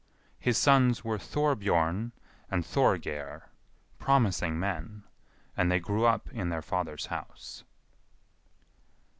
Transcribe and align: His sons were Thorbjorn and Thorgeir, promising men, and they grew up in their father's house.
His 0.39 0.57
sons 0.57 1.03
were 1.03 1.19
Thorbjorn 1.19 2.11
and 2.49 2.65
Thorgeir, 2.65 3.49
promising 3.99 4.59
men, 4.59 5.03
and 5.55 5.71
they 5.71 5.79
grew 5.79 6.05
up 6.05 6.27
in 6.33 6.49
their 6.49 6.63
father's 6.63 7.05
house. 7.05 7.63